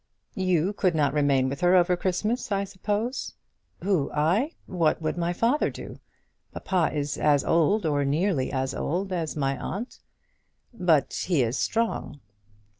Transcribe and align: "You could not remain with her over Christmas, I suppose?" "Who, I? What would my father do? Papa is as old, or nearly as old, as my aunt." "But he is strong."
"You 0.33 0.73
could 0.73 0.95
not 0.95 1.13
remain 1.13 1.47
with 1.47 1.61
her 1.61 1.75
over 1.75 1.95
Christmas, 1.95 2.51
I 2.51 2.63
suppose?" 2.63 3.35
"Who, 3.83 4.11
I? 4.11 4.53
What 4.65 4.99
would 4.99 5.15
my 5.15 5.31
father 5.31 5.69
do? 5.69 5.99
Papa 6.51 6.89
is 6.97 7.19
as 7.19 7.43
old, 7.45 7.85
or 7.85 8.03
nearly 8.03 8.51
as 8.51 8.73
old, 8.73 9.13
as 9.13 9.35
my 9.35 9.55
aunt." 9.59 9.99
"But 10.73 11.13
he 11.27 11.43
is 11.43 11.59
strong." 11.59 12.19